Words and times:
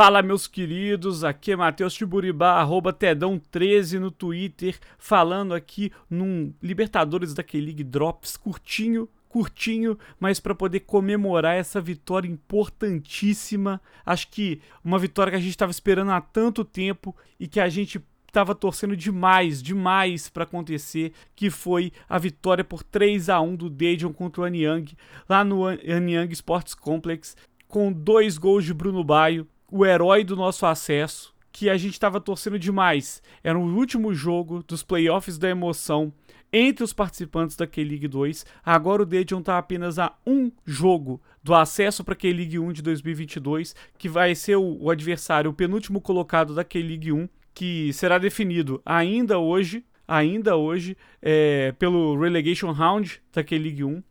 Fala, 0.00 0.22
meus 0.22 0.46
queridos, 0.46 1.24
aqui 1.24 1.50
é 1.50 1.56
Matheus 1.56 1.92
Tiburibá, 1.92 2.60
arroba 2.60 2.92
Tedão13 2.92 3.98
no 3.98 4.12
Twitter, 4.12 4.78
falando 4.96 5.52
aqui 5.52 5.90
num 6.08 6.54
Libertadores 6.62 7.34
da 7.34 7.42
K-League 7.42 7.82
Drops 7.82 8.36
curtinho, 8.36 9.08
curtinho, 9.28 9.98
mas 10.20 10.38
para 10.38 10.54
poder 10.54 10.78
comemorar 10.86 11.56
essa 11.56 11.80
vitória 11.80 12.28
importantíssima. 12.28 13.82
Acho 14.06 14.28
que 14.28 14.60
uma 14.84 15.00
vitória 15.00 15.32
que 15.32 15.36
a 15.36 15.40
gente 15.40 15.50
estava 15.50 15.72
esperando 15.72 16.12
há 16.12 16.20
tanto 16.20 16.64
tempo 16.64 17.12
e 17.40 17.48
que 17.48 17.58
a 17.58 17.68
gente 17.68 18.00
estava 18.28 18.54
torcendo 18.54 18.96
demais, 18.96 19.60
demais 19.60 20.28
para 20.28 20.44
acontecer, 20.44 21.12
que 21.34 21.50
foi 21.50 21.92
a 22.08 22.20
vitória 22.20 22.62
por 22.62 22.84
3 22.84 23.28
a 23.28 23.40
1 23.40 23.56
do 23.56 23.68
Daejeon 23.68 24.12
contra 24.12 24.42
o 24.42 24.44
Anyang, 24.44 24.96
lá 25.28 25.42
no 25.42 25.66
Anyang 25.66 26.32
Sports 26.32 26.72
Complex, 26.72 27.36
com 27.66 27.92
dois 27.92 28.38
gols 28.38 28.64
de 28.64 28.72
Bruno 28.72 29.02
Baio 29.02 29.44
o 29.70 29.84
herói 29.84 30.24
do 30.24 30.36
nosso 30.36 30.66
acesso, 30.66 31.34
que 31.52 31.68
a 31.68 31.76
gente 31.76 31.94
estava 31.94 32.20
torcendo 32.20 32.58
demais. 32.58 33.22
Era 33.42 33.58
o 33.58 33.74
último 33.74 34.14
jogo 34.14 34.62
dos 34.62 34.82
playoffs 34.82 35.38
da 35.38 35.48
emoção 35.48 36.12
entre 36.52 36.84
os 36.84 36.92
participantes 36.92 37.56
da 37.56 37.66
K-League 37.66 38.08
2. 38.08 38.46
Agora 38.64 39.02
o 39.02 39.06
Dedion 39.06 39.40
está 39.40 39.58
apenas 39.58 39.98
a 39.98 40.14
um 40.26 40.50
jogo 40.64 41.20
do 41.42 41.54
acesso 41.54 42.02
para 42.04 42.14
a 42.14 42.16
K-League 42.16 42.58
1 42.58 42.72
de 42.72 42.82
2022, 42.82 43.74
que 43.98 44.08
vai 44.08 44.34
ser 44.34 44.56
o, 44.56 44.78
o 44.82 44.90
adversário, 44.90 45.50
o 45.50 45.54
penúltimo 45.54 46.00
colocado 46.00 46.54
da 46.54 46.64
K-League 46.64 47.12
1, 47.12 47.28
que 47.54 47.92
será 47.92 48.18
definido 48.18 48.80
ainda 48.84 49.38
hoje, 49.38 49.84
ainda 50.06 50.56
hoje, 50.56 50.96
é, 51.20 51.72
pelo 51.72 52.18
Relegation 52.18 52.70
Round 52.70 53.20
da 53.32 53.44
K-League 53.44 53.84
1. 53.84 54.02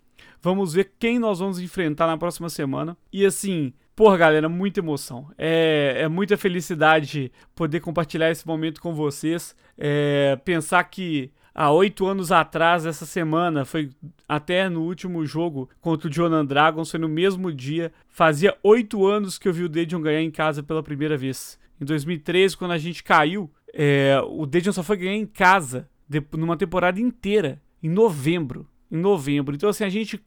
Vamos 0.42 0.74
ver 0.74 0.94
quem 1.00 1.18
nós 1.18 1.40
vamos 1.40 1.60
enfrentar 1.60 2.08
na 2.08 2.18
próxima 2.18 2.50
semana. 2.50 2.96
E 3.12 3.26
assim, 3.26 3.74
Porra, 3.98 4.16
galera, 4.16 4.48
muita 4.48 4.80
emoção. 4.80 5.28
É, 5.36 6.02
é 6.02 6.08
muita 6.08 6.38
felicidade 6.38 7.32
poder 7.56 7.80
compartilhar 7.80 8.30
esse 8.30 8.46
momento 8.46 8.80
com 8.80 8.94
vocês. 8.94 9.56
É, 9.76 10.36
pensar 10.46 10.84
que 10.84 11.32
há 11.52 11.72
oito 11.72 12.06
anos 12.06 12.32
atrás, 12.32 12.86
essa 12.86 13.08
semana, 13.08 13.66
foi 13.66 13.90
até 14.30 14.70
no 14.70 14.84
último 14.84 15.26
jogo 15.26 15.68
contra 15.82 16.08
o 16.08 16.14
Jonan 16.14 16.46
Dragons, 16.46 16.92
foi 16.92 17.00
no 17.00 17.10
mesmo 17.10 17.52
dia. 17.52 17.92
Fazia 18.08 18.56
oito 18.62 19.04
anos 19.04 19.40
que 19.40 19.48
eu 19.48 19.54
vi 19.54 19.64
o 19.64 19.70
Dedion 19.70 20.00
ganhar 20.00 20.22
em 20.22 20.30
casa 20.30 20.62
pela 20.62 20.84
primeira 20.84 21.18
vez. 21.18 21.58
Em 21.82 21.86
2013, 21.86 22.56
quando 22.56 22.74
a 22.74 22.78
gente 22.78 23.04
caiu, 23.04 23.50
é, 23.74 24.22
o 24.28 24.46
Dedion 24.46 24.74
só 24.74 24.84
foi 24.84 24.98
ganhar 24.98 25.16
em 25.16 25.26
casa 25.26 25.90
de, 26.08 26.24
numa 26.34 26.56
temporada 26.56 27.02
inteira, 27.02 27.60
em 27.82 27.90
novembro. 27.90 28.70
Em 28.92 28.98
novembro. 28.98 29.56
Então, 29.56 29.70
assim, 29.70 29.84
a 29.84 29.90
gente 29.90 30.24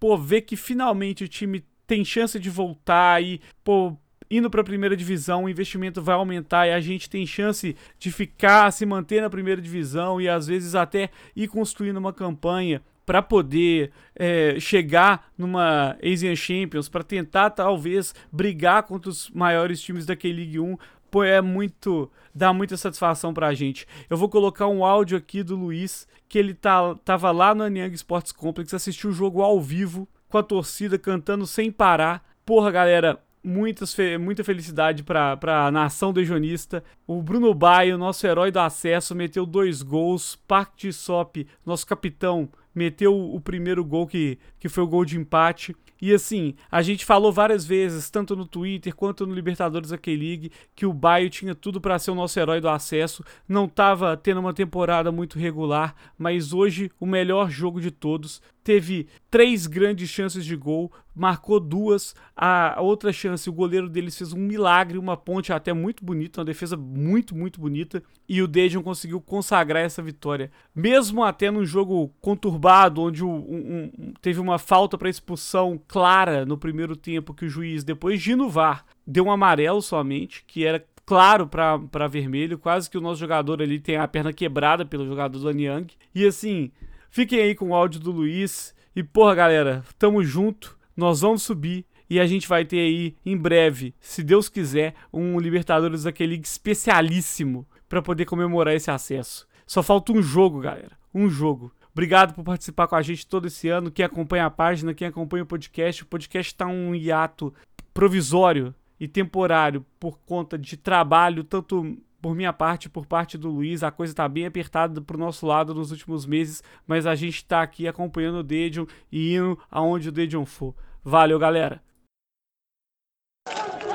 pô, 0.00 0.18
vê 0.18 0.40
que 0.40 0.56
finalmente 0.56 1.22
o 1.22 1.28
time 1.28 1.64
tem 1.92 2.02
chance 2.06 2.40
de 2.40 2.48
voltar 2.48 3.22
e, 3.22 3.38
pô, 3.62 3.94
indo 4.30 4.48
para 4.48 4.62
a 4.62 4.64
primeira 4.64 4.96
divisão, 4.96 5.44
o 5.44 5.48
investimento 5.50 6.00
vai 6.00 6.14
aumentar 6.14 6.66
e 6.66 6.72
a 6.72 6.80
gente 6.80 7.10
tem 7.10 7.26
chance 7.26 7.76
de 7.98 8.10
ficar, 8.10 8.72
se 8.72 8.86
manter 8.86 9.20
na 9.20 9.28
primeira 9.28 9.60
divisão 9.60 10.18
e 10.18 10.26
às 10.26 10.46
vezes 10.46 10.74
até 10.74 11.10
ir 11.36 11.48
construindo 11.48 11.98
uma 11.98 12.10
campanha 12.10 12.80
para 13.04 13.20
poder 13.20 13.92
é, 14.16 14.58
chegar 14.58 15.30
numa 15.36 15.98
Asian 16.02 16.34
Champions, 16.34 16.88
para 16.88 17.04
tentar 17.04 17.50
talvez 17.50 18.14
brigar 18.32 18.84
contra 18.84 19.10
os 19.10 19.28
maiores 19.28 19.78
times 19.82 20.06
da 20.06 20.16
K-League 20.16 20.58
1, 20.58 20.78
pô, 21.10 21.22
é 21.22 21.42
muito, 21.42 22.10
dá 22.34 22.54
muita 22.54 22.74
satisfação 22.78 23.34
pra 23.34 23.52
gente. 23.52 23.86
Eu 24.08 24.16
vou 24.16 24.30
colocar 24.30 24.66
um 24.66 24.82
áudio 24.82 25.18
aqui 25.18 25.42
do 25.42 25.56
Luiz, 25.56 26.08
que 26.26 26.38
ele 26.38 26.54
tá, 26.54 26.94
tava 27.04 27.30
lá 27.30 27.54
no 27.54 27.64
Anyang 27.64 27.94
Sports 27.94 28.32
Complex, 28.32 28.72
assistiu 28.72 29.10
o 29.10 29.12
jogo 29.12 29.42
ao 29.42 29.60
vivo, 29.60 30.08
com 30.32 30.38
a 30.38 30.42
torcida 30.42 30.98
cantando 30.98 31.46
sem 31.46 31.70
parar. 31.70 32.24
Porra, 32.46 32.70
galera, 32.70 33.22
muitas 33.44 33.92
fe 33.92 34.16
muita 34.16 34.42
felicidade 34.42 35.02
para 35.02 35.38
a 35.66 35.70
nação 35.70 36.10
dejonista. 36.10 36.82
O 37.06 37.20
Bruno 37.20 37.52
Baio, 37.52 37.98
nosso 37.98 38.26
herói 38.26 38.50
do 38.50 38.58
acesso, 38.58 39.14
meteu 39.14 39.44
dois 39.44 39.82
gols. 39.82 40.36
Park 40.48 40.78
de 40.78 40.90
Sop, 40.90 41.46
nosso 41.66 41.86
capitão, 41.86 42.48
meteu 42.74 43.14
o 43.14 43.38
primeiro 43.42 43.84
gol 43.84 44.06
que, 44.06 44.38
que 44.58 44.70
foi 44.70 44.82
o 44.82 44.86
gol 44.86 45.04
de 45.04 45.18
empate. 45.18 45.76
E 46.00 46.12
assim, 46.12 46.54
a 46.68 46.82
gente 46.82 47.04
falou 47.04 47.30
várias 47.30 47.64
vezes, 47.64 48.10
tanto 48.10 48.34
no 48.34 48.44
Twitter 48.44 48.92
quanto 48.92 49.24
no 49.24 49.32
Libertadores 49.32 49.90
da 49.90 49.98
K-League, 49.98 50.50
que 50.74 50.84
o 50.84 50.92
Baio 50.92 51.30
tinha 51.30 51.54
tudo 51.54 51.80
para 51.80 51.96
ser 51.96 52.10
o 52.10 52.14
nosso 52.16 52.40
herói 52.40 52.60
do 52.60 52.68
acesso. 52.68 53.22
Não 53.46 53.66
estava 53.66 54.16
tendo 54.16 54.40
uma 54.40 54.52
temporada 54.52 55.12
muito 55.12 55.38
regular, 55.38 55.94
mas 56.18 56.52
hoje 56.52 56.90
o 56.98 57.06
melhor 57.06 57.48
jogo 57.50 57.80
de 57.80 57.92
todos 57.92 58.42
teve 58.62 59.06
três 59.30 59.66
grandes 59.66 60.08
chances 60.08 60.44
de 60.44 60.56
gol, 60.56 60.92
marcou 61.14 61.60
duas, 61.60 62.14
a 62.36 62.80
outra 62.80 63.12
chance, 63.12 63.48
o 63.48 63.52
goleiro 63.52 63.88
deles 63.88 64.16
fez 64.16 64.32
um 64.32 64.38
milagre, 64.38 64.98
uma 64.98 65.16
ponte 65.16 65.52
até 65.52 65.72
muito 65.72 66.04
bonita, 66.04 66.40
uma 66.40 66.44
defesa 66.44 66.76
muito, 66.76 67.34
muito 67.34 67.60
bonita, 67.60 68.02
e 68.28 68.40
o 68.40 68.48
Dejan 68.48 68.82
conseguiu 68.82 69.20
consagrar 69.20 69.82
essa 69.82 70.02
vitória. 70.02 70.50
Mesmo 70.74 71.22
até 71.22 71.50
num 71.50 71.64
jogo 71.64 72.12
conturbado, 72.20 73.02
onde 73.02 73.24
um, 73.24 73.34
um, 73.34 74.12
teve 74.20 74.40
uma 74.40 74.58
falta 74.58 74.96
para 74.96 75.10
expulsão 75.10 75.80
clara 75.86 76.46
no 76.46 76.56
primeiro 76.56 76.96
tempo, 76.96 77.34
que 77.34 77.44
o 77.44 77.50
juiz, 77.50 77.84
depois 77.84 78.22
de 78.22 78.32
inovar, 78.32 78.84
deu 79.06 79.26
um 79.26 79.32
amarelo 79.32 79.82
somente, 79.82 80.44
que 80.46 80.64
era 80.64 80.84
claro 81.04 81.46
para 81.46 82.08
vermelho, 82.08 82.58
quase 82.58 82.88
que 82.88 82.96
o 82.96 83.00
nosso 83.00 83.20
jogador 83.20 83.60
ali 83.60 83.78
tem 83.78 83.96
a 83.96 84.08
perna 84.08 84.32
quebrada 84.32 84.84
pelo 84.84 85.06
jogador 85.06 85.38
do 85.38 85.48
Anyang. 85.48 85.92
E 86.14 86.24
assim, 86.24 86.70
Fiquem 87.12 87.40
aí 87.40 87.54
com 87.54 87.68
o 87.68 87.74
áudio 87.74 88.00
do 88.00 88.10
Luiz. 88.10 88.74
E, 88.96 89.02
porra, 89.02 89.34
galera, 89.34 89.84
tamo 89.98 90.24
junto. 90.24 90.78
Nós 90.96 91.20
vamos 91.20 91.42
subir. 91.42 91.84
E 92.08 92.18
a 92.18 92.26
gente 92.26 92.48
vai 92.48 92.64
ter 92.64 92.78
aí, 92.78 93.14
em 93.24 93.36
breve, 93.36 93.94
se 94.00 94.22
Deus 94.22 94.48
quiser, 94.48 94.94
um 95.12 95.38
Libertadores 95.38 96.04
daquele 96.04 96.36
especialíssimo 96.36 97.68
para 97.86 98.00
poder 98.00 98.24
comemorar 98.24 98.74
esse 98.74 98.90
acesso. 98.90 99.46
Só 99.66 99.82
falta 99.82 100.10
um 100.10 100.22
jogo, 100.22 100.60
galera. 100.60 100.92
Um 101.14 101.28
jogo. 101.28 101.70
Obrigado 101.92 102.32
por 102.32 102.44
participar 102.44 102.88
com 102.88 102.96
a 102.96 103.02
gente 103.02 103.26
todo 103.26 103.46
esse 103.46 103.68
ano. 103.68 103.90
Quem 103.90 104.06
acompanha 104.06 104.46
a 104.46 104.50
página, 104.50 104.94
quem 104.94 105.06
acompanha 105.06 105.44
o 105.44 105.46
podcast. 105.46 106.02
O 106.02 106.06
podcast 106.06 106.50
está 106.50 106.66
um 106.66 106.94
hiato 106.94 107.52
provisório 107.92 108.74
e 108.98 109.06
temporário 109.06 109.84
por 110.00 110.18
conta 110.20 110.56
de 110.56 110.78
trabalho, 110.78 111.44
tanto 111.44 111.94
por 112.22 112.36
minha 112.36 112.52
parte, 112.52 112.88
por 112.88 113.04
parte 113.04 113.36
do 113.36 113.50
Luiz, 113.50 113.82
a 113.82 113.90
coisa 113.90 114.12
está 114.12 114.28
bem 114.28 114.46
apertada 114.46 115.00
pro 115.00 115.18
nosso 115.18 115.44
lado 115.44 115.74
nos 115.74 115.90
últimos 115.90 116.24
meses, 116.24 116.62
mas 116.86 117.04
a 117.04 117.16
gente 117.16 117.38
está 117.38 117.60
aqui 117.60 117.88
acompanhando 117.88 118.38
o 118.38 118.42
Dedion 118.44 118.86
e 119.10 119.34
indo 119.34 119.58
aonde 119.68 120.08
o 120.08 120.12
Dedion 120.12 120.46
for. 120.46 120.72
Valeu, 121.04 121.36
galera! 121.36 121.82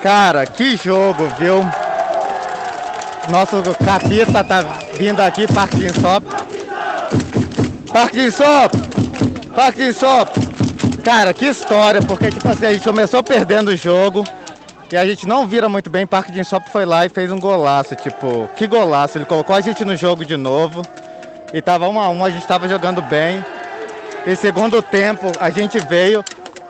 Cara, 0.04 0.46
que 0.46 0.76
jogo, 0.76 1.24
viu? 1.40 1.64
Nosso 3.32 3.64
capita 3.84 4.44
tá 4.44 4.62
vindo 4.98 5.22
aqui, 5.22 5.46
Sop! 5.94 6.24
Parquinho 9.56 9.94
Sop! 9.94 10.32
Cara, 11.04 11.34
que 11.34 11.46
história, 11.46 12.02
porque 12.02 12.30
tipo 12.30 12.48
assim, 12.50 12.66
a 12.66 12.74
gente 12.74 12.84
começou 12.84 13.24
perdendo 13.24 13.70
o 13.70 13.78
jogo 13.78 14.26
que 14.88 14.96
a 14.96 15.06
gente 15.06 15.28
não 15.28 15.48
vira 15.48 15.68
muito 15.68 15.90
bem. 15.90 16.08
Parque 16.08 16.32
de 16.32 16.44
Shop 16.44 16.70
foi 16.70 16.86
lá 16.86 17.06
e 17.06 17.10
fez 17.10 17.32
um 17.32 17.40
golaço, 17.40 17.96
tipo, 17.96 18.50
que 18.56 18.66
golaço. 18.68 19.18
Ele 19.18 19.26
colocou 19.26 19.56
a 19.56 19.62
gente 19.62 19.84
no 19.84 19.96
jogo 19.96 20.26
de 20.26 20.38
novo. 20.38 20.82
E 21.54 21.62
tava 21.62 21.88
1 21.88 22.00
a 22.00 22.10
1 22.10 22.26
a 22.26 22.30
gente 22.30 22.48
tava 22.48 22.68
jogando 22.68 23.02
bem. 23.02 23.44
E 24.26 24.36
segundo 24.36 24.82
tempo 24.82 25.32
a 25.40 25.50
gente 25.50 25.80
veio. 25.80 26.24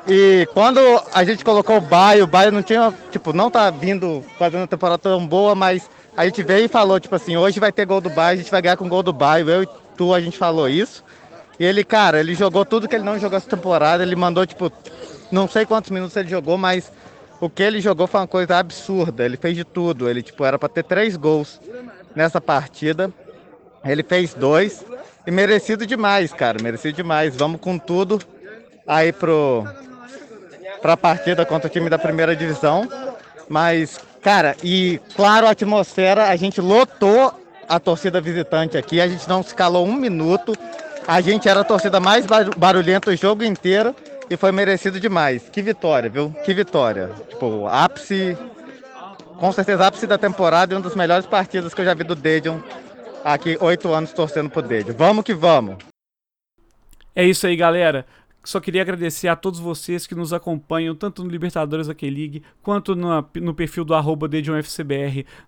E 0.07 0.47
quando 0.53 0.79
a 1.13 1.23
gente 1.23 1.43
colocou 1.43 1.77
o 1.77 1.81
Baio, 1.81 2.23
o 2.23 2.27
Baio 2.27 2.51
não 2.51 2.63
tinha, 2.63 2.93
tipo, 3.11 3.33
não 3.33 3.51
tá 3.51 3.69
vindo 3.69 4.23
fazendo 4.39 4.61
uma 4.61 4.67
temporada 4.67 4.99
tão 4.99 5.25
boa, 5.25 5.53
mas 5.53 5.89
a 6.15 6.25
gente 6.25 6.41
veio 6.43 6.65
e 6.65 6.69
falou, 6.69 6.99
tipo 6.99 7.13
assim, 7.13 7.35
hoje 7.35 7.59
vai 7.59 7.71
ter 7.71 7.85
gol 7.85 7.99
do 7.99 8.09
Baio, 8.09 8.39
a 8.39 8.41
gente 8.41 8.49
vai 8.49 8.61
ganhar 8.61 8.77
com 8.77 8.87
gol 8.87 9.03
do 9.03 9.11
Baio. 9.11 9.49
Eu 9.49 9.63
e 9.63 9.69
tu, 9.97 10.13
a 10.13 10.21
gente 10.21 10.37
falou 10.37 10.69
isso. 10.69 11.03
E 11.59 11.65
ele, 11.65 11.83
cara, 11.83 12.19
ele 12.19 12.35
jogou 12.35 12.63
tudo 12.63 12.87
que 12.87 12.95
ele 12.95 13.03
não 13.03 13.19
jogou 13.19 13.37
essa 13.37 13.49
temporada. 13.49 14.01
Ele 14.01 14.15
mandou, 14.15 14.45
tipo, 14.45 14.71
não 15.31 15.47
sei 15.47 15.65
quantos 15.65 15.91
minutos 15.91 16.15
ele 16.15 16.29
jogou, 16.29 16.57
mas 16.57 16.91
o 17.39 17.49
que 17.49 17.63
ele 17.63 17.79
jogou 17.79 18.07
foi 18.07 18.19
uma 18.21 18.27
coisa 18.27 18.57
absurda. 18.57 19.23
Ele 19.23 19.37
fez 19.37 19.55
de 19.55 19.63
tudo. 19.63 20.09
Ele 20.09 20.21
tipo 20.21 20.43
era 20.43 20.57
para 20.57 20.69
ter 20.69 20.83
três 20.83 21.15
gols 21.15 21.61
nessa 22.15 22.41
partida. 22.41 23.11
Ele 23.85 24.03
fez 24.03 24.33
dois 24.33 24.83
e 25.25 25.31
merecido 25.31 25.85
demais, 25.85 26.33
cara. 26.33 26.61
Merecido 26.61 26.95
demais. 26.95 27.35
Vamos 27.35 27.61
com 27.61 27.77
tudo 27.77 28.19
aí 28.85 29.11
pro 29.11 29.65
para 30.81 30.93
a 30.93 30.97
partida 30.97 31.45
contra 31.45 31.67
o 31.67 31.71
time 31.71 31.89
da 31.89 31.97
primeira 31.97 32.35
divisão. 32.35 32.87
Mas, 33.49 33.99
cara, 34.21 34.55
e 34.63 34.99
claro, 35.15 35.47
a 35.47 35.51
atmosfera, 35.51 36.27
a 36.27 36.35
gente 36.35 36.61
lotou 36.61 37.33
a 37.67 37.79
torcida 37.79 38.21
visitante 38.21 38.77
aqui. 38.77 39.01
A 39.01 39.07
gente 39.07 39.27
não 39.27 39.43
se 39.43 39.53
calou 39.53 39.85
um 39.85 39.93
minuto. 39.93 40.53
A 41.07 41.21
gente 41.21 41.47
era 41.47 41.61
a 41.61 41.63
torcida 41.63 41.99
mais 41.99 42.25
barulhenta 42.57 43.11
o 43.11 43.15
jogo 43.15 43.43
inteiro. 43.43 43.95
E 44.29 44.35
foi 44.35 44.51
merecido 44.51 44.99
demais. 44.99 45.49
Que 45.49 45.61
vitória, 45.61 46.09
viu? 46.09 46.31
Que 46.43 46.53
vitória. 46.53 47.09
Tipo, 47.29 47.67
ápice. 47.67 48.37
Com 49.37 49.51
certeza, 49.51 49.85
ápice 49.87 50.07
da 50.07 50.17
temporada 50.17 50.73
e 50.73 50.77
um 50.77 50.81
dos 50.81 50.95
melhores 50.95 51.25
partidos 51.25 51.73
que 51.73 51.81
eu 51.81 51.85
já 51.85 51.93
vi 51.93 52.03
do 52.03 52.15
Dedion 52.15 52.59
aqui, 53.23 53.57
oito 53.61 53.93
anos 53.93 54.11
torcendo 54.11 54.49
pro 54.49 54.61
Dedion. 54.61 54.95
Vamos 54.97 55.23
que 55.23 55.33
vamos! 55.33 55.77
É 57.15 57.23
isso 57.25 57.45
aí, 57.45 57.55
galera. 57.55 58.05
Só 58.47 58.61
queria 58.61 58.81
agradecer 58.81 59.27
a 59.27 59.35
todos 59.35 59.59
vocês 59.59 60.07
que 60.07 60.15
nos 60.15 60.31
acompanham, 60.31 60.95
tanto 60.95 61.21
no 61.21 61.29
Libertadores 61.29 61.89
K-League, 61.89 62.43
quanto 62.63 62.95
no, 62.95 63.09
no 63.41 63.53
perfil 63.53 63.83
do 63.83 63.93
arroba 63.93 64.29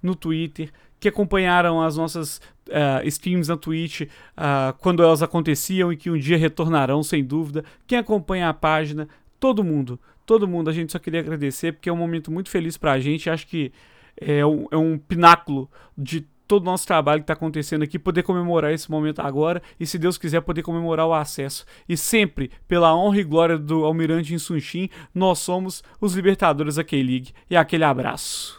no 0.04 0.14
Twitter, 0.14 0.70
que 1.00 1.08
acompanharam 1.08 1.82
as 1.82 1.96
nossas 1.96 2.42
uh, 2.68 3.08
streams 3.08 3.48
na 3.48 3.56
Twitch 3.56 4.02
uh, 4.02 4.78
quando 4.80 5.02
elas 5.02 5.24
aconteciam 5.24 5.94
e 5.94 5.96
que 5.96 6.10
um 6.10 6.18
dia 6.18 6.36
retornarão, 6.36 7.02
sem 7.02 7.24
dúvida. 7.24 7.64
Quem 7.88 7.98
acompanha 7.98 8.50
a 8.50 8.54
página, 8.54 9.08
todo 9.40 9.64
mundo, 9.64 9.98
todo 10.26 10.46
mundo, 10.46 10.70
a 10.70 10.74
gente 10.74 10.92
só 10.92 11.00
queria 11.00 11.22
agradecer 11.22 11.72
porque 11.72 11.88
é 11.88 11.94
um 11.94 11.96
momento 11.96 12.30
muito 12.30 12.50
feliz 12.50 12.76
pra 12.76 13.00
gente. 13.00 13.30
Acho 13.30 13.48
que 13.48 13.72
é 14.20 14.46
um, 14.46 14.68
é 14.72 14.76
um 14.76 14.98
pináculo 14.98 15.72
de 15.98 16.28
todo 16.50 16.64
o 16.64 16.66
nosso 16.66 16.88
trabalho 16.88 17.22
que 17.22 17.26
está 17.26 17.34
acontecendo 17.34 17.84
aqui, 17.84 18.00
poder 18.00 18.24
comemorar 18.24 18.74
esse 18.74 18.90
momento 18.90 19.22
agora 19.22 19.62
e, 19.80 19.86
se 19.86 20.00
Deus 20.00 20.18
quiser, 20.18 20.42
poder 20.42 20.64
comemorar 20.64 21.06
o 21.06 21.14
acesso. 21.14 21.64
E 21.88 21.96
sempre, 21.96 22.50
pela 22.68 22.96
honra 22.96 23.20
e 23.20 23.24
glória 23.24 23.56
do 23.56 23.86
Almirante 23.86 24.34
Insunshin, 24.34 24.90
nós 25.14 25.38
somos 25.38 25.84
os 26.02 26.16
Libertadores 26.16 26.76
da 26.76 26.84
K-League. 26.84 27.34
E 27.52 27.56
aquele 27.56 27.84
abraço. 27.84 28.59